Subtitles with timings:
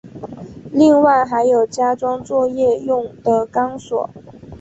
[0.71, 4.09] 另外还有加装作业用的钢索。